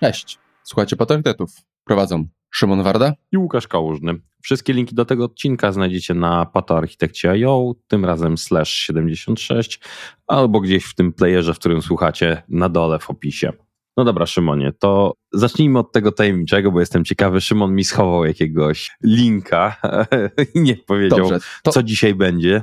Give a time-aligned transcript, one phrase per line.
[0.00, 1.50] Cześć, słuchajcie Patriotów.
[1.84, 4.14] Prowadzą Szymon Warda i Łukasz Kałużny.
[4.42, 9.80] Wszystkie linki do tego odcinka znajdziecie na patoarchitekcie.io, tym razem slash 76,
[10.26, 13.52] albo gdzieś w tym playerze, w którym słuchacie, na dole w opisie.
[13.96, 17.40] No dobra, Szymonie, to zacznijmy od tego tajemniczego, bo jestem ciekawy.
[17.40, 19.76] Szymon mi schował jakiegoś linka
[20.54, 22.62] i nie powiedział, Dobrze, to, co dzisiaj będzie.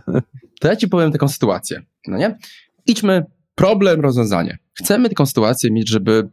[0.59, 2.37] To ja ci powiem taką sytuację, no nie?
[2.85, 3.25] Idźmy
[3.55, 4.57] problem, rozwiązanie.
[4.73, 6.29] Chcemy taką sytuację mieć, żeby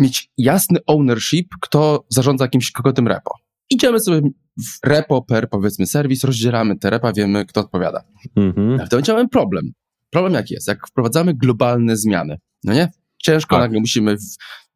[0.00, 3.30] mieć jasny ownership, kto zarządza jakimś kogotem repo.
[3.70, 4.20] Idziemy sobie
[4.58, 8.02] w repo per, powiedzmy, serwis, rozdzielamy te repa, wiemy, kto odpowiada.
[8.36, 8.76] Mhm.
[8.76, 9.72] w tym momencie mamy problem.
[10.10, 10.68] Problem jaki jest?
[10.68, 12.88] Jak wprowadzamy globalne zmiany, no nie?
[13.22, 13.64] Ciężko, tak.
[13.64, 14.16] nagle musimy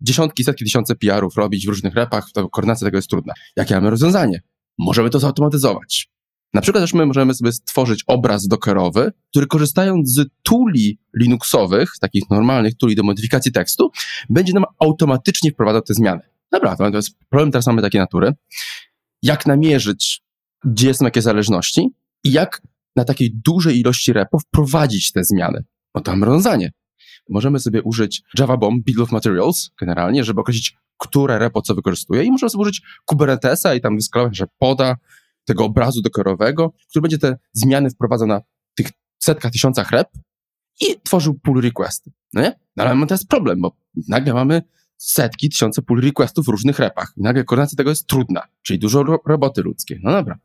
[0.01, 3.35] dziesiątki, setki tysiące PR-ów robić w różnych repach, to koordynacja tego jest trudna.
[3.57, 4.43] Jakie mamy rozwiązanie?
[4.79, 6.09] Możemy to zautomatyzować.
[6.55, 12.31] Na przykład też my możemy sobie stworzyć obraz dockerowy, który korzystając z tuli Linuxowych, takich
[12.31, 13.91] normalnych tuli do modyfikacji tekstu,
[14.31, 16.21] będzie nam automatycznie wprowadzał te zmiany.
[16.53, 18.33] Dobra, to jest problem teraz mamy takiej natury.
[19.23, 20.23] Jak namierzyć,
[20.65, 21.89] gdzie są jakie zależności
[22.25, 22.63] i jak
[22.97, 25.65] na takiej dużej ilości repo wprowadzić te zmiany?
[25.95, 26.73] No to mamy rozwiązanie.
[27.29, 32.25] Możemy sobie użyć Java Bomb Bill of Materials generalnie, żeby określić, które repo co wykorzystuje
[32.25, 34.97] i możemy sobie użyć Kubernetesa i tam wyskalować, że poda
[35.45, 38.41] tego obrazu dekorowego, który będzie te zmiany wprowadzał na
[38.75, 38.87] tych
[39.19, 40.09] setkach, tysiącach rep
[40.81, 42.13] i tworzył pull requesty.
[42.33, 42.59] No nie?
[42.77, 43.77] No ale mamy teraz problem, bo
[44.09, 44.63] nagle mamy
[44.97, 47.13] setki, tysiące pull requestów w różnych repach.
[47.17, 50.01] I nagle koordynacja tego jest trudna, czyli dużo ro roboty ludzkiej.
[50.03, 50.39] No dobra,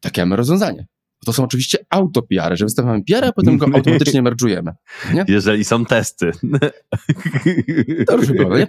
[0.00, 0.86] takie mamy rozwiązanie.
[1.24, 4.72] To są oczywiście auto-PR, że wystawiamy PR, a potem go automatycznie merge'ujemy.
[5.28, 6.30] Jeżeli są testy.
[8.06, 8.66] To już wygląda, nie?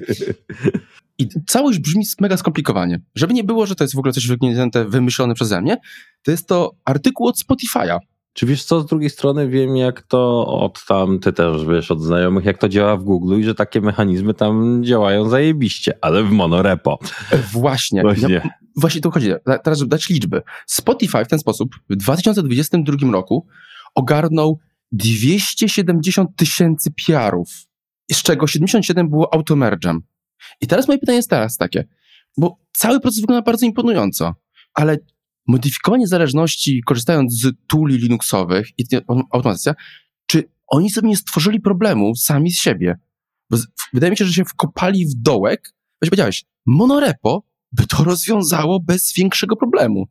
[1.19, 3.01] I całość brzmi mega skomplikowanie.
[3.15, 5.77] Żeby nie było, że to jest w ogóle coś wygnięte, wymyślone przeze mnie,
[6.23, 7.97] to jest to artykuł od Spotify'a.
[8.33, 12.01] Czy wiesz co, z drugiej strony wiem jak to od tam, ty też wiesz od
[12.01, 16.31] znajomych, jak to działa w Google i że takie mechanizmy tam działają zajebiście, ale w
[16.31, 16.99] monorepo.
[17.51, 18.01] Właśnie.
[18.01, 18.33] Właśnie.
[18.33, 19.31] Ja, właśnie tu chodzi.
[19.63, 20.41] Teraz, żeby dać liczby.
[20.67, 23.47] Spotify w ten sposób w 2022 roku
[23.95, 24.59] ogarnął
[24.91, 27.49] 270 tysięcy PR-ów,
[28.11, 29.99] z czego 77 było automerge'em.
[30.61, 31.87] I teraz moje pytanie jest teraz takie,
[32.37, 34.35] bo cały proces wygląda bardzo imponująco,
[34.73, 34.97] ale
[35.47, 38.83] modyfikowanie zależności korzystając z tuli Linuxowych i
[39.31, 39.73] automatyzacja,
[40.27, 42.99] czy oni sobie nie stworzyli problemu sami z siebie?
[43.49, 43.57] Bo
[43.93, 49.13] wydaje mi się, że się wkopali w dołek, weź powiedziałeś, monorepo by to rozwiązało bez
[49.17, 50.07] większego problemu.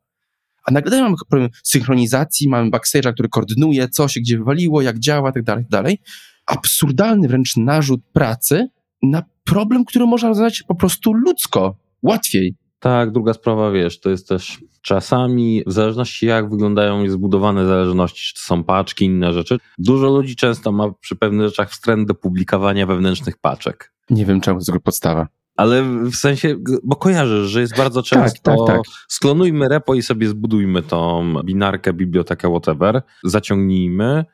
[0.65, 5.33] A nagle mamy problem synchronizacji, mamy backstage'a, który koordynuje, co się gdzie wywaliło, jak działa,
[5.33, 5.99] tak dalej, dalej.
[6.47, 8.69] Absurdalny wręcz narzut pracy
[9.03, 12.55] na problem, który można rozwiązać po prostu ludzko, łatwiej.
[12.79, 18.35] Tak, druga sprawa, wiesz, to jest też czasami, w zależności jak wyglądają zbudowane zależności, czy
[18.35, 22.87] to są paczki, inne rzeczy, dużo ludzi często ma przy pewnych rzeczach wstręt do publikowania
[22.87, 23.93] wewnętrznych paczek.
[24.11, 25.29] Nie wiem, czemu to jest podstawa.
[25.57, 28.81] Ale w sensie, bo kojarzysz, że jest bardzo często tak, tak, tak.
[29.09, 34.25] sklonujmy repo i sobie zbudujmy tą binarkę, bibliotekę, whatever, zaciągnijmy,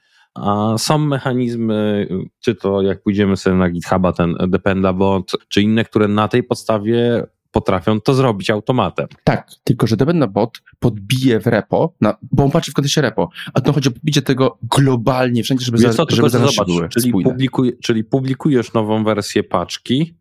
[0.42, 2.08] a są mechanizmy,
[2.40, 7.26] czy to jak pójdziemy sobie na GitHuba, ten Dependabot, czy inne, które na tej podstawie
[7.50, 9.06] potrafią to zrobić automatem.
[9.24, 13.60] Tak, tylko że Dependabot podbije w repo, na, bo on patrzy w kontekście repo, a
[13.60, 17.78] to chodzi o podbicie tego globalnie wszędzie, żeby, Wiesz za, żeby zobacz, były czyli, publikuj,
[17.82, 20.14] czyli publikujesz nową wersję paczki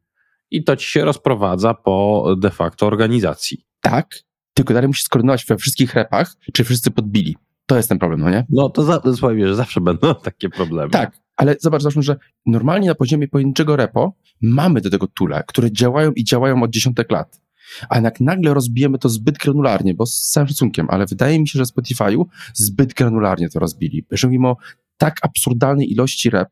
[0.51, 3.66] i to ci się rozprowadza po de facto organizacji.
[3.81, 4.16] Tak,
[4.53, 7.35] tylko dalej musisz skoordynować we wszystkich repach, czy wszyscy podbili.
[7.67, 8.45] To jest ten problem, no nie?
[8.50, 10.89] No to, za, to że zawsze będą takie problemy.
[10.89, 15.72] Tak, ale zobacz, zobacz, że normalnie na poziomie pojedynczego repo mamy do tego tule, które
[15.72, 17.41] działają i działają od dziesiątek lat.
[17.89, 21.59] A jak nagle rozbijemy to zbyt granularnie, bo z całym szacunkiem, ale wydaje mi się,
[21.59, 24.05] że Spotify'u zbyt granularnie to rozbili.
[24.11, 24.57] Że mimo
[24.97, 26.49] tak absurdalnej ilości rep,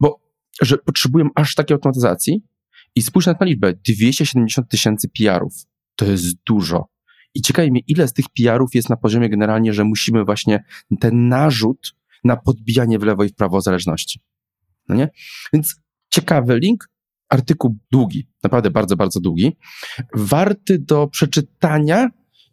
[0.00, 0.20] bo
[0.62, 2.42] że potrzebują aż takiej automatyzacji
[2.94, 5.54] i spójrz na liczbę, 270 tysięcy PR-ów.
[5.96, 6.91] To jest dużo.
[7.34, 10.64] I ciekawi mnie, ile z tych PR-ów jest na poziomie generalnie, że musimy właśnie
[11.00, 11.94] ten narzut
[12.24, 14.20] na podbijanie w lewo i w prawo zależności.
[14.88, 15.08] No nie?
[15.52, 15.76] Więc
[16.10, 16.88] ciekawy link,
[17.28, 19.56] artykuł długi, naprawdę bardzo, bardzo długi,
[20.14, 22.08] warty do przeczytania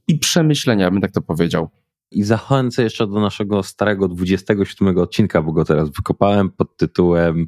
[0.08, 1.70] i przemyślenia, bym tak to powiedział.
[2.12, 7.48] I zachęcę jeszcze do naszego starego 27 odcinka, bo go teraz wykopałem pod tytułem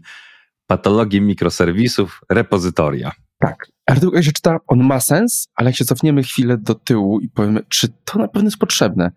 [0.67, 3.11] Patologie mikroserwisów, repozytoria.
[3.41, 3.67] Tak.
[3.85, 7.29] Artykuł, jak się czyta, on ma sens, ale jak się cofniemy chwilę do tyłu i
[7.29, 9.11] powiemy, czy to na pewno jest potrzebne?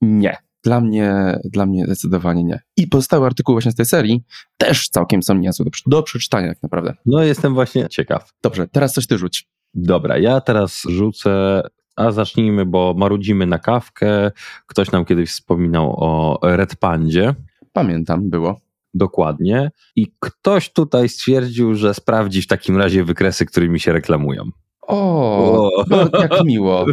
[0.00, 0.36] Nie.
[0.64, 2.60] Dla mnie, dla mnie zdecydowanie nie.
[2.76, 4.22] I pozostałe artykuły właśnie z tej serii
[4.56, 6.94] też całkiem są niezłe do, do przeczytania tak naprawdę.
[7.06, 8.32] No jestem właśnie ciekaw.
[8.42, 9.48] Dobrze, teraz coś ty rzuć.
[9.74, 11.62] Dobra, ja teraz rzucę,
[11.96, 14.30] a zacznijmy, bo marudzimy na kawkę.
[14.66, 17.34] Ktoś nam kiedyś wspominał o Red Pandzie.
[17.72, 18.60] Pamiętam, było.
[18.94, 19.70] Dokładnie.
[19.96, 24.50] I ktoś tutaj stwierdził, że sprawdzi w takim razie wykresy, którymi się reklamują.
[24.80, 25.84] O, o.
[25.90, 26.86] No, jak miło.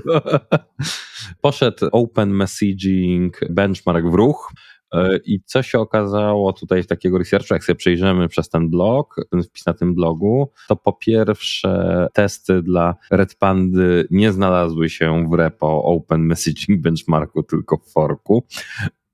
[1.41, 4.51] Poszedł Open Messaging Benchmark w ruch.
[4.93, 9.15] E, I co się okazało tutaj w takiego researchu, jak sobie przejrzymy przez ten blog,
[9.31, 15.29] ten wpis na tym blogu, to po pierwsze testy dla Red Pandy nie znalazły się
[15.29, 18.43] w repo Open Messaging Benchmarku, tylko w forku.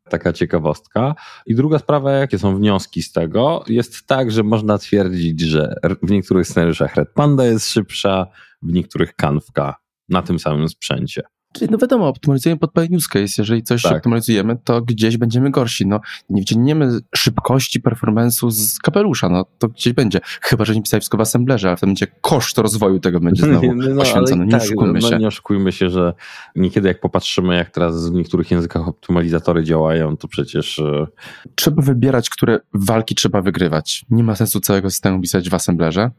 [0.10, 1.16] Taka ciekawostka.
[1.46, 6.12] I druga sprawa, jakie są wnioski z tego, jest tak, że można twierdzić, że w
[6.12, 8.28] niektórych scenariuszach Red Panda jest szybsza,
[8.62, 9.76] w niektórych Kanwka
[10.10, 11.22] na tym samym sprzęcie.
[11.54, 13.34] Czyli no wiadomo, optymalizujemy pod pewien use case.
[13.38, 13.98] Jeżeli coś tak.
[13.98, 15.88] optymalizujemy, to gdzieś będziemy gorsi.
[15.88, 20.20] No, nie wyciągniemy szybkości performance'u z kapelusza, no to gdzieś będzie.
[20.42, 23.74] Chyba, że nie pisali wszystko w assemblerze, ale wtedy będzie koszt rozwoju tego będzie znowu
[23.76, 24.46] no, oświęcony.
[24.46, 25.18] Nie tak, oszukujmy no, się.
[25.18, 26.14] Nie oszukujmy się, że
[26.56, 30.80] niekiedy jak popatrzymy, jak teraz w niektórych językach optymalizatory działają, to przecież...
[30.80, 31.08] E,
[31.56, 34.06] trzeba wybierać, które walki trzeba wygrywać.
[34.10, 36.12] Nie ma sensu całego systemu pisać w assemblerze.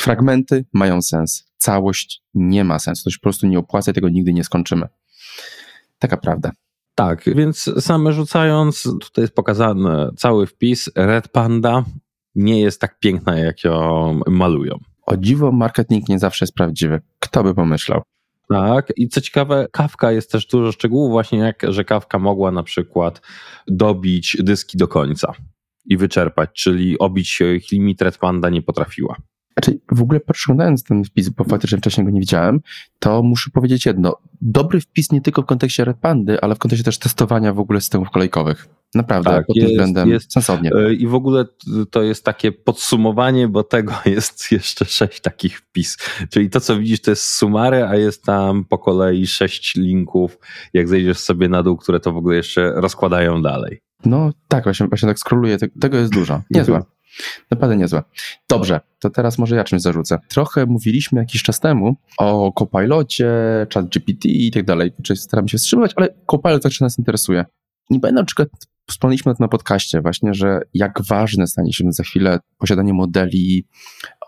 [0.00, 3.04] Fragmenty mają sens całość nie ma sensu.
[3.04, 4.88] To się po prostu nie opłaca, tego nigdy nie skończymy.
[5.98, 6.50] Taka prawda.
[6.94, 10.90] Tak, więc same rzucając, tutaj jest pokazany cały wpis.
[10.96, 11.84] Red Panda
[12.34, 14.78] nie jest tak piękna, jak ją malują.
[15.06, 17.00] O dziwo, marketing nie zawsze jest prawdziwy.
[17.18, 18.02] Kto by pomyślał?
[18.48, 22.62] Tak, i co ciekawe, kawka jest też dużo szczegółów, właśnie jak, że kawka mogła na
[22.62, 23.20] przykład
[23.66, 25.32] dobić dyski do końca
[25.84, 29.16] i wyczerpać, czyli obić ich limit Red Panda nie potrafiła.
[29.52, 32.60] Znaczy, w ogóle przeglądając ten wpis, bo faktycznie wcześniej go nie widziałem,
[32.98, 34.16] to muszę powiedzieć jedno.
[34.40, 37.80] Dobry wpis nie tylko w kontekście Red Pandy, ale w kontekście też testowania w ogóle
[37.80, 38.68] systemów kolejkowych.
[38.94, 40.70] Naprawdę, tak, pod tym względem jest, sensownie.
[40.74, 41.44] E, I w ogóle
[41.90, 45.96] to jest takie podsumowanie, bo tego jest jeszcze sześć takich wpis.
[46.30, 50.38] Czyli to, co widzisz, to jest sumary, a jest tam po kolei sześć linków,
[50.72, 53.80] jak zejdziesz sobie na dół, które to w ogóle jeszcze rozkładają dalej.
[54.04, 55.56] No tak, właśnie, właśnie tak skroluję.
[55.80, 56.42] Tego jest dużo.
[56.50, 56.82] Niezłe.
[57.50, 58.02] Naprawdę niezłe.
[58.48, 60.18] Dobrze, to teraz może ja czymś zarzucę.
[60.28, 63.30] Trochę mówiliśmy jakiś czas temu o Copilocie,
[63.74, 64.92] ChatGPT i tak dalej.
[65.02, 67.44] Czyli staram się wstrzymywać, ale Copilot zawsze nas interesuje.
[67.90, 68.46] Nie pamiętam, na
[68.88, 73.66] wspomnieliśmy to na podcaście właśnie, że jak ważne stanie się za chwilę posiadanie modeli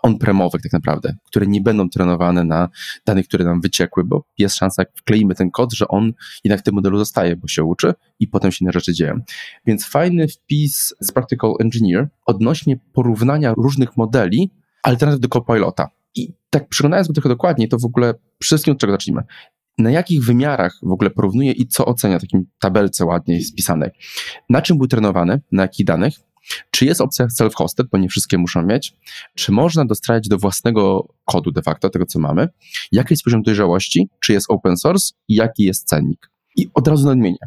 [0.05, 2.69] on-premowych tak naprawdę, które nie będą trenowane na
[3.05, 6.13] danych, które nam wyciekły, bo jest szansa, jak wkleimy ten kod, że on
[6.43, 9.19] jednak w tym modelu zostaje, bo się uczy i potem się inne rzeczy dzieją.
[9.65, 14.51] Więc fajny wpis z Practical Engineer odnośnie porównania różnych modeli
[14.83, 15.89] alternatyw do Copilota.
[16.15, 19.23] I tak przyglądając trochę dokładniej, to w ogóle wszystkim od czego zacznijmy
[19.77, 23.89] na jakich wymiarach w ogóle porównuje i co ocenia w takim tabelce ładniej spisanej.
[24.49, 26.13] Na czym był trenowany, na jakich danych,
[26.71, 28.93] czy jest opcja self-hosted, bo nie wszystkie muszą mieć?
[29.35, 32.47] Czy można dostrajać do własnego kodu de facto, tego co mamy?
[32.91, 34.09] Jaki jest poziom dojrzałości?
[34.19, 35.13] Czy jest open source?
[35.27, 36.31] I jaki jest cennik?
[36.55, 37.37] I od razu nadmienię.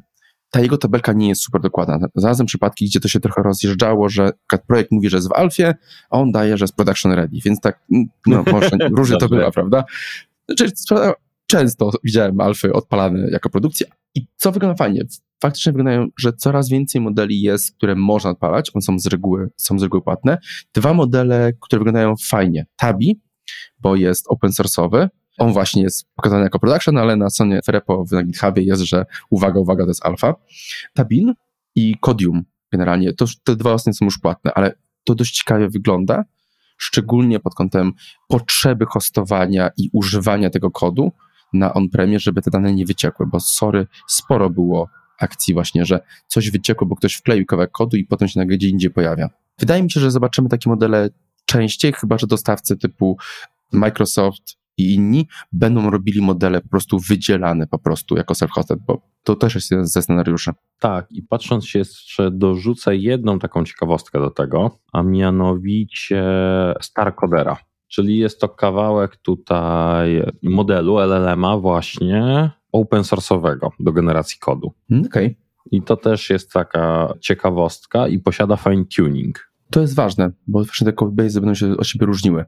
[0.51, 1.99] Ta jego tabelka nie jest super dokładna.
[2.15, 4.31] Znalazłem przypadki, gdzie to się trochę rozjeżdżało, że
[4.67, 5.75] projekt mówi, że jest w alfie,
[6.11, 7.85] a on daje, że jest production ready, więc tak,
[8.27, 9.85] no może różnie to bywa, prawda?
[10.49, 10.73] Znaczy,
[11.47, 15.03] często widziałem alfy odpalane jako produkcja i co wygląda fajnie?
[15.43, 19.79] Faktycznie wyglądają, że coraz więcej modeli jest, które można odpalać, one są z reguły, są
[19.79, 20.39] z reguły płatne.
[20.75, 22.67] Dwa modele, które wyglądają fajnie.
[22.77, 23.21] Tabi,
[23.79, 25.09] bo jest open source'owy,
[25.39, 29.61] on właśnie jest pokazany jako production, ale na stronie Ferepo na GitHubie jest, że uwaga,
[29.61, 30.35] uwaga, to jest alfa.
[30.95, 31.35] Tabin
[31.75, 34.75] i Codium generalnie, to te dwa ostatnie są już płatne, ale
[35.05, 36.25] to dość ciekawie wygląda,
[36.77, 37.93] szczególnie pod kątem
[38.29, 41.13] potrzeby hostowania i używania tego kodu,
[41.53, 44.89] na on-premie, żeby te dane nie wyciekły, bo sorry, sporo było
[45.21, 48.69] akcji właśnie, że coś wyciekło, bo ktoś wkleił kawałek kodu i potem się nagle gdzie
[48.69, 49.29] indziej pojawia.
[49.59, 51.11] Wydaje mi się, że zobaczymy takie modele
[51.45, 53.17] częściej, chyba że dostawcy typu
[53.73, 59.37] Microsoft i inni będą robili modele po prostu wydzielane po prostu jako self-hosted, bo to
[59.37, 60.51] też jest jeden ze scenariuszy.
[60.79, 66.25] Tak, i patrząc się jeszcze dorzucę jedną taką ciekawostkę do tego, a mianowicie
[66.81, 67.57] Star Codera.
[67.89, 74.75] Czyli jest to kawałek tutaj modelu LLM-a właśnie open source'owego do generacji kodu.
[74.91, 75.27] Mm, okej.
[75.27, 75.37] Okay.
[75.71, 79.51] I to też jest taka ciekawostka i posiada fine tuning.
[79.71, 82.45] To jest ważne, bo właśnie te codebase będą się od siebie różniły.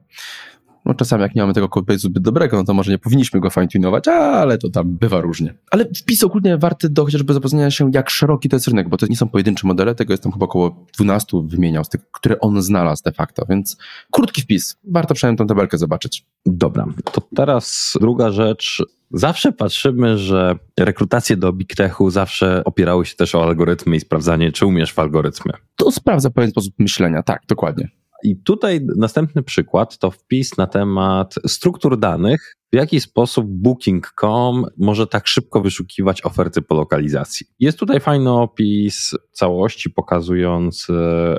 [0.85, 3.49] No czasami jak nie mamy tego codebase'u zbyt dobrego, no to może nie powinniśmy go
[3.49, 5.53] fine-tunować, ale to tam bywa różnie.
[5.71, 9.05] Ale wpis ogólnie warty do chociażby zapoznania się, jak szeroki to jest rynek, bo to
[9.09, 12.61] nie są pojedyncze modele, tego jest tam chyba około 12 wymieniał z tych, które on
[12.61, 13.77] znalazł de facto, więc
[14.11, 14.77] krótki wpis.
[14.83, 16.25] Warto przynajmniej tą tabelkę zobaczyć.
[16.45, 18.83] Dobra, to teraz druga rzecz.
[19.13, 24.51] Zawsze patrzymy, że rekrutacje do Big Techu zawsze opierały się też o algorytmy i sprawdzanie,
[24.51, 25.53] czy umiesz w algorytmy.
[25.75, 28.00] To sprawdza pewien sposób myślenia, tak, dokładnie.
[28.23, 35.07] I tutaj następny przykład to wpis na temat struktur danych, w jaki sposób Booking.com może
[35.07, 37.47] tak szybko wyszukiwać oferty po lokalizacji.
[37.59, 40.93] Jest tutaj fajny opis całości pokazujący,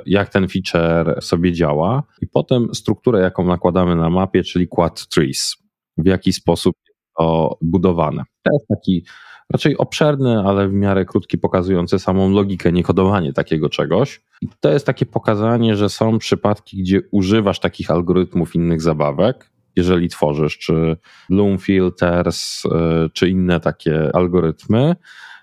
[0.05, 5.55] jak ten feature sobie działa, i potem strukturę, jaką nakładamy na mapie, czyli quad trees,
[5.97, 6.75] w jaki sposób
[7.17, 8.23] to budowane.
[8.43, 9.05] To jest taki
[9.49, 14.21] raczej obszerny, ale w miarę krótki, pokazujący samą logikę, niekodowanie takiego czegoś.
[14.41, 20.09] I to jest takie pokazanie, że są przypadki, gdzie używasz takich algorytmów innych zabawek, jeżeli
[20.09, 20.97] tworzysz, czy
[21.29, 22.69] Bloom Filters, y,
[23.13, 24.95] czy inne takie algorytmy,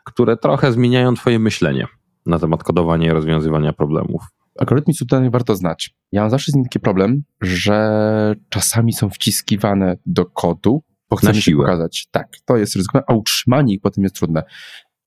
[0.04, 1.86] które trochę zmieniają Twoje myślenie
[2.26, 4.22] na temat kodowania i rozwiązywania problemów.
[4.58, 5.94] Algorytmy tutaj warto znać.
[6.12, 11.42] Ja mam zawsze z nim taki problem, że czasami są wciskiwane do kodu, bo chcemy
[11.42, 12.08] się pokazać.
[12.10, 14.42] Tak, to jest ryzykowne, a utrzymanie ich potem jest trudne.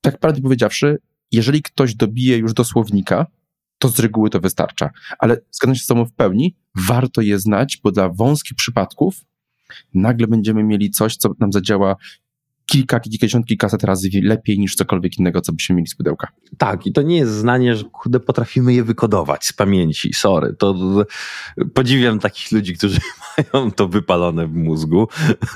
[0.02, 0.98] Tak prawdę powiedziawszy,
[1.32, 3.26] jeżeli ktoś dobije już do słownika,
[3.78, 4.90] to z reguły to wystarcza.
[5.20, 9.16] Ale zgadzam się z tobą w pełni, warto je znać, bo dla wąskich przypadków
[9.94, 11.96] nagle będziemy mieli coś, co nam zadziała
[12.66, 16.28] kilka, kilkadziesiąt, kilkaset razy lepiej niż cokolwiek innego, co byśmy mieli z pudełka.
[16.58, 20.14] Tak, i to nie jest znanie, że kurde, potrafimy je wykodować z pamięci.
[20.14, 20.76] Sorry, to
[21.74, 23.00] podziwiam takich ludzi, którzy
[23.54, 25.08] mają to wypalone w mózgu.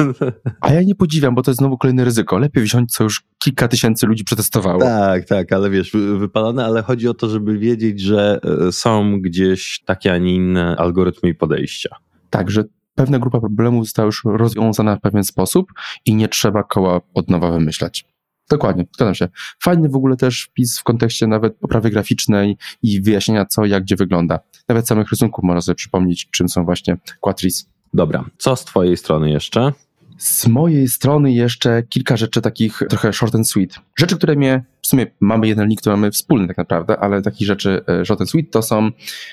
[0.62, 2.38] A ja nie podziwiam, bo to jest znowu kolejne ryzyko.
[2.38, 4.80] Lepiej wziąć, co już kilka tysięcy ludzi przetestowało.
[4.80, 9.82] Tak, tak, ale wiesz, wypalone, ale chodzi o to, żeby wiedzieć, że e, są gdzieś
[9.86, 11.96] takie, a nie inne algorytmy i podejścia.
[12.30, 12.64] Tak, że
[12.98, 15.72] pewna grupa problemów została już rozwiązana w pewien sposób
[16.06, 18.06] i nie trzeba koła od nowa wymyślać.
[18.50, 19.28] Dokładnie, zgadzam się.
[19.64, 23.96] Fajny w ogóle też wpis w kontekście nawet poprawy graficznej i wyjaśnienia co, jak, gdzie
[23.96, 24.40] wygląda.
[24.68, 27.70] Nawet samych rysunków można sobie przypomnieć, czym są właśnie Quatris.
[27.94, 29.74] Dobra, co z twojej strony jeszcze?
[30.18, 33.80] Z mojej strony jeszcze kilka rzeczy takich trochę short and sweet.
[34.00, 37.48] Rzeczy, które mnie, w sumie mamy jeden link, który mamy wspólny tak naprawdę, ale takich
[37.48, 38.92] rzeczy e, short and sweet to są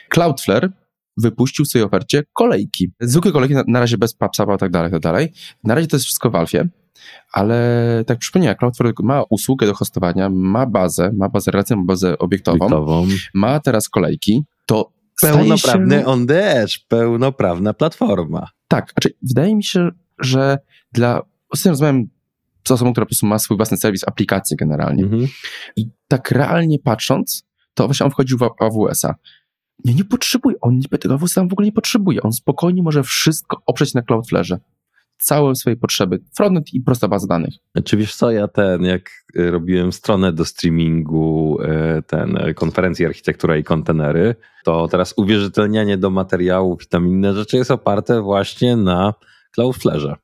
[0.08, 0.70] Cloudflare,
[1.16, 2.90] wypuścił w swojej ofercie kolejki.
[3.00, 5.32] Zwykłe kolejki, na, na razie bez PubSuba i tak dalej, tak dalej.
[5.64, 6.68] Na razie to jest wszystko w Alfie,
[7.32, 12.18] ale tak przypomniałem, Cloudflare ma usługę do hostowania, ma bazę, ma bazę relacyjną, ma bazę
[12.18, 13.06] obiektową, obiektową.
[13.34, 16.06] ma teraz kolejki, to Pełnoprawny się...
[16.06, 18.48] on edge, pełnoprawna platforma.
[18.68, 20.58] Tak, znaczy wydaje mi się, że
[20.92, 21.22] dla...
[21.48, 22.08] Ostatnio rozmawiałem
[22.68, 25.04] z osobą, która po prostu ma swój własny serwis, aplikację generalnie.
[25.04, 25.26] Mhm.
[25.76, 29.14] I tak realnie patrząc, to właśnie on wchodził w AWS-a.
[29.84, 30.56] Nie, nie potrzebuje.
[30.60, 32.22] On tego sam w ogóle nie potrzebuje.
[32.22, 34.60] On spokojnie może wszystko oprzeć na Cloudflare.
[35.18, 36.20] Całe swoje potrzeby.
[36.36, 37.54] Frontend i prosta baza danych.
[37.84, 43.06] Czy wiesz co, ja ten, jak y, robiłem stronę do streamingu, y, ten, y, konferencji
[43.06, 48.76] architektura i kontenery, to teraz uwierzytelnianie do materiałów i tam inne rzeczy jest oparte właśnie
[48.76, 49.14] na
[49.50, 50.16] Cloudflare.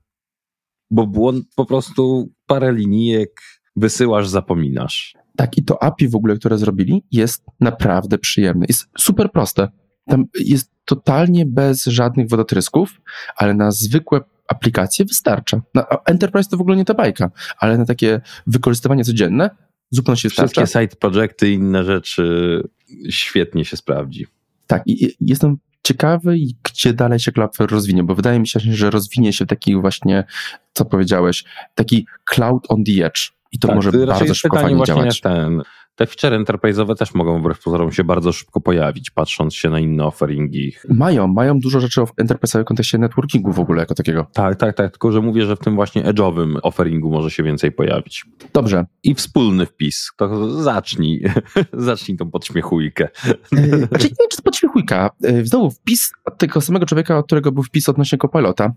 [0.90, 3.40] Bo błąd po prostu parę linijek
[3.76, 5.14] wysyłasz, zapominasz.
[5.36, 8.66] Tak, i to API w ogóle, które zrobili, jest naprawdę przyjemne.
[8.68, 9.68] Jest super proste.
[10.06, 13.00] Tam jest totalnie bez żadnych wodotrysków,
[13.36, 15.62] ale na zwykłe aplikacje wystarcza.
[15.74, 19.50] Na Enterprise to w ogóle nie ta bajka, ale na takie wykorzystywanie codzienne
[19.90, 22.62] zupełnie się Wszystkie side projekty i inne rzeczy
[23.10, 24.26] świetnie się sprawdzi.
[24.66, 29.32] Tak, i jestem ciekawy, gdzie dalej się Cloudflare rozwinie, bo wydaje mi się, że rozwinie
[29.32, 30.24] się taki właśnie,
[30.72, 35.20] co powiedziałeś, taki cloud on the edge i to tak, może bardzo szybko fajnie działać.
[35.20, 35.62] Ten,
[36.00, 40.04] te feature enterprise'owe też mogą wbrew pozorom się bardzo szybko pojawić, patrząc się na inne
[40.04, 40.72] offeringi.
[40.88, 44.26] Mają, mają dużo rzeczy w enterprise'owym kontekście networkingu w ogóle jako takiego.
[44.32, 47.72] Tak, tak, tak, tylko że mówię, że w tym właśnie edge'owym offeringu może się więcej
[47.72, 48.24] pojawić.
[48.52, 48.86] Dobrze.
[49.02, 51.24] I wspólny wpis, to zacznij,
[51.72, 53.08] zacznij tą podśmiechujkę.
[53.52, 55.10] E, znaczy nie wiem, czy to podśmiechujka.
[55.24, 58.72] E, znowu wpis tego samego człowieka, od którego był wpis odnośnie Copilota.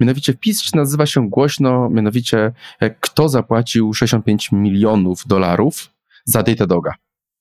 [0.00, 5.95] Mianowicie wpis nazywa się głośno, mianowicie e, kto zapłacił 65 milionów dolarów
[6.26, 6.92] za Datadoga.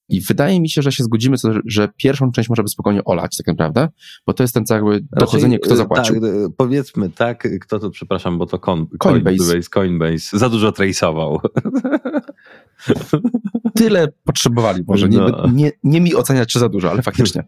[0.10, 3.90] I wydaje mi się, że się zgodzimy, że pierwszą część możemy spokojnie olać, tak naprawdę,
[4.28, 6.22] bo to jest ten cały dochodzenie, kto e, zapłacił.
[6.22, 8.98] Tak, e, powiedzmy tak, kto to, przepraszam, bo to Coinbase.
[8.98, 11.40] Coinbase, Coinbase za dużo traceował.
[13.76, 15.50] Tyle potrzebowali, może nie, no.
[15.54, 17.44] nie, nie mi oceniać, czy za dużo, ale faktycznie.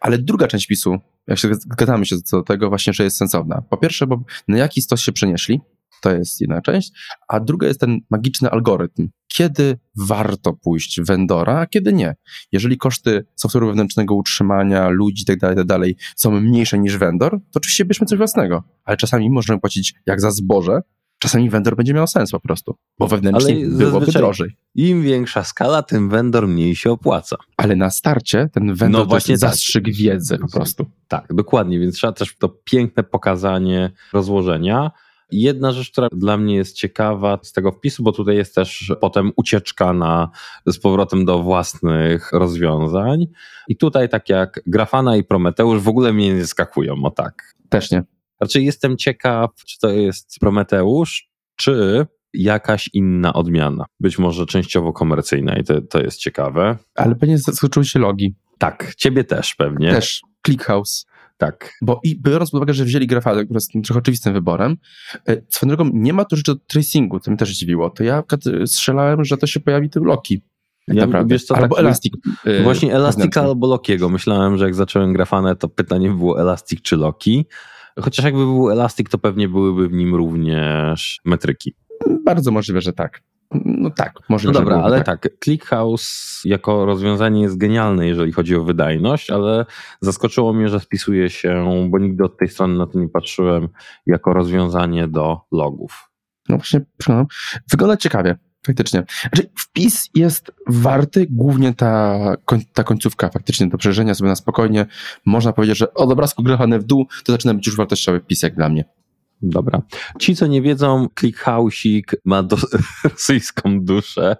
[0.00, 3.62] Ale druga część pisu, jak się zgadzamy się do tego właśnie, że jest sensowna.
[3.70, 5.60] Po pierwsze, bo na jaki stos się przenieśli,
[6.02, 6.92] to jest jedna część,
[7.28, 9.08] a druga jest ten magiczny algorytm.
[9.34, 12.16] Kiedy warto pójść vendora, a kiedy nie.
[12.52, 15.78] Jeżeli koszty software'u wewnętrznego utrzymania, ludzi itd., tak itd.
[15.78, 18.62] Tak są mniejsze niż vendor, to oczywiście bierzmy coś własnego.
[18.84, 20.80] Ale czasami możemy płacić jak za zboże,
[21.18, 24.56] czasami vendor będzie miał sens po prostu, bo wewnętrznie Ale byłoby drożej.
[24.74, 27.36] Im większa skala, tym vendor mniej się opłaca.
[27.56, 29.50] Ale na starcie ten vendor no właśnie tak.
[29.50, 30.86] zastrzyk wiedzy po prostu.
[31.08, 34.90] Tak, dokładnie, więc trzeba też to piękne pokazanie rozłożenia
[35.32, 39.32] Jedna rzecz, która dla mnie jest ciekawa z tego wpisu, bo tutaj jest też potem
[39.36, 40.30] ucieczka na,
[40.66, 43.26] z powrotem do własnych rozwiązań.
[43.68, 47.54] I tutaj, tak jak Grafana i Prometeusz, w ogóle mnie nie skakują, o tak.
[47.68, 48.02] Też nie.
[48.40, 53.84] Raczej jestem ciekaw, czy to jest Prometeusz, czy jakaś inna odmiana.
[54.00, 56.76] Być może częściowo komercyjna i to, to jest ciekawe.
[56.94, 58.34] Ale pewnie zaskoczyły się logi.
[58.58, 59.90] Tak, ciebie też pewnie.
[59.90, 60.22] Też.
[60.46, 61.06] ClickHouse.
[61.40, 61.74] Tak.
[61.82, 64.76] Bo i biorąc pod uwagę, że wzięli grafadę, która jest trochę oczywistym wyborem,
[65.28, 67.90] e, swoją drogą nie ma tu rzeczy do tracingu, co mnie też zdziwiło.
[67.90, 68.22] To ja
[68.66, 70.42] strzelałem, że to się pojawi tym Loki.
[70.86, 71.34] Tak ja, naprawdę.
[71.34, 72.14] Wiesz co, albo tak, Elastic.
[72.44, 74.08] Yy, właśnie Elastic albo Lokiego.
[74.08, 77.46] Myślałem, że jak zacząłem grafanę, to pytanie było Elastic czy Loki.
[78.00, 81.74] Chociaż jakby był Elastic, to pewnie byłyby w nim również metryki.
[82.24, 83.22] Bardzo możliwe, że tak.
[83.54, 85.20] No tak, może No dobra, ale tak.
[85.22, 85.32] tak.
[85.44, 89.66] ClickHouse jako rozwiązanie jest genialne, jeżeli chodzi o wydajność, ale
[90.00, 93.68] zaskoczyło mnie, że spisuje się, bo nigdy od tej strony na to nie patrzyłem,
[94.06, 96.10] jako rozwiązanie do logów.
[96.48, 96.80] No właśnie,
[97.70, 99.04] wygląda ciekawie, faktycznie.
[99.20, 102.16] Znaczy, wpis jest warty, głównie ta,
[102.72, 104.86] ta końcówka faktycznie do przeżycia sobie na spokojnie.
[105.26, 108.54] Można powiedzieć, że od obrazku grafany w dół to zaczyna być już wartościowy wpis jak
[108.54, 108.84] dla mnie.
[109.42, 109.82] Dobra.
[110.18, 112.56] Ci, co nie wiedzą, ClickHouse'ik ma do,
[113.04, 114.36] rosyjską duszę,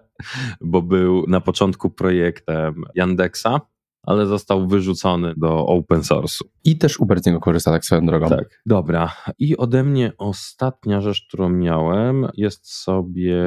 [0.60, 3.60] bo był na początku projektem Yandexa,
[4.02, 6.42] ale został wyrzucony do open source'u.
[6.64, 8.28] I też Uber z niego korzysta tak swoją drogą.
[8.28, 8.62] Tak.
[8.66, 9.14] Dobra.
[9.38, 13.42] I ode mnie ostatnia rzecz, którą miałem, jest sobie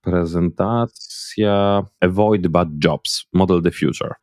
[0.00, 4.14] prezentacja Avoid Bad Jobs, Model the Future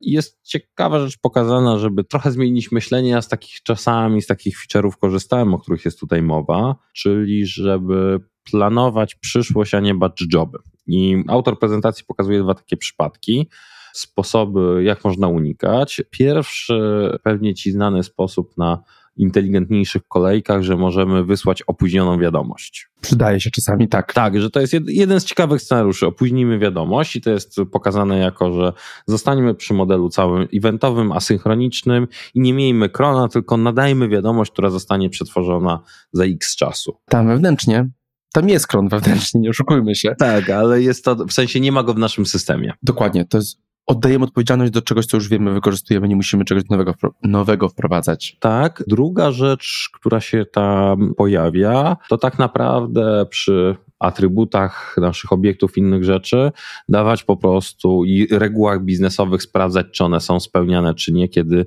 [0.00, 3.10] jest ciekawa rzecz pokazana, żeby trochę zmienić myślenie.
[3.10, 8.20] Ja z takich czasami, z takich feature'ów korzystałem, o których jest tutaj mowa, czyli żeby
[8.50, 10.58] planować przyszłość, a nie batch joby.
[10.86, 13.48] I autor prezentacji pokazuje dwa takie przypadki
[13.92, 16.02] sposoby, jak można unikać.
[16.10, 18.82] Pierwszy, pewnie ci znany sposób na
[19.16, 22.88] inteligentniejszych kolejkach, że możemy wysłać opóźnioną wiadomość.
[23.00, 24.12] Przydaje się czasami, tak.
[24.12, 26.06] Tak, że to jest jeden z ciekawych scenariuszy.
[26.06, 28.72] Opóźnimy wiadomość i to jest pokazane jako, że
[29.06, 35.10] zostaniemy przy modelu całym eventowym, asynchronicznym i nie miejmy krona, tylko nadajmy wiadomość, która zostanie
[35.10, 35.80] przetworzona
[36.12, 36.96] za x czasu.
[37.08, 37.88] Tam wewnętrznie
[38.36, 40.14] tam jest kron wewnętrzny, nie oszukujmy się.
[40.18, 42.72] Tak, ale jest to, w sensie nie ma go w naszym systemie.
[42.82, 46.94] Dokładnie, to jest oddajemy odpowiedzialność do czegoś, co już wiemy, wykorzystujemy, nie musimy czegoś nowego,
[47.22, 48.36] nowego wprowadzać.
[48.40, 48.82] Tak.
[48.86, 56.52] Druga rzecz, która się tam pojawia, to tak naprawdę przy atrybutach naszych obiektów, innych rzeczy,
[56.88, 61.66] dawać po prostu i regułach biznesowych sprawdzać, czy one są spełniane, czy nie, kiedy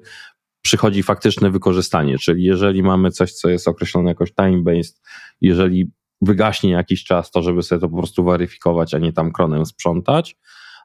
[0.61, 2.17] przychodzi faktyczne wykorzystanie.
[2.17, 5.01] Czyli jeżeli mamy coś, co jest określone jakoś time-based,
[5.41, 5.91] jeżeli
[6.21, 10.35] wygaśnie jakiś czas, to żeby sobie to po prostu weryfikować, a nie tam kronem sprzątać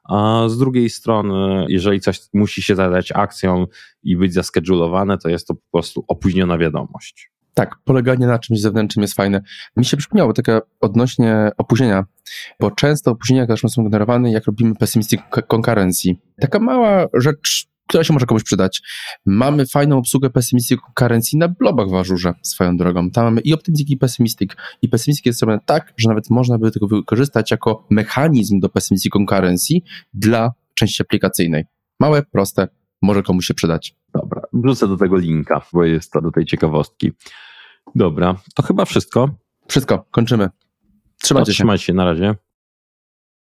[0.09, 3.65] a z drugiej strony, jeżeli coś musi się zadać akcją
[4.03, 7.31] i być zaskedulowane, to jest to po prostu opóźniona wiadomość.
[7.53, 9.41] Tak, poleganie na czymś zewnętrznym jest fajne.
[9.77, 12.05] Mi się przypomniało takie odnośnie opóźnienia,
[12.59, 16.15] bo często opóźnienia też są generowane, jak robimy pessimistic concurrency.
[16.41, 18.81] Taka mała rzecz która się może komuś przydać.
[19.25, 23.11] Mamy fajną obsługę Pessimistic Currency na blobach w Ażurze, swoją drogą.
[23.11, 24.51] Tam mamy i Optimistic i Pessimistic.
[24.81, 29.13] I Pessimistic jest zrobione tak, że nawet można by tego wykorzystać jako mechanizm do Pessimistic
[29.29, 29.73] Currency
[30.13, 31.63] dla części aplikacyjnej.
[31.99, 32.67] Małe, proste,
[33.01, 33.95] może komuś się przydać.
[34.13, 37.11] Dobra, wrzucę do tego linka, bo jest to do tej ciekawostki.
[37.95, 39.29] Dobra, to chyba wszystko.
[39.67, 40.49] Wszystko, kończymy.
[41.21, 41.55] Trzymajcie się.
[41.55, 42.35] Trzymajcie się, na razie.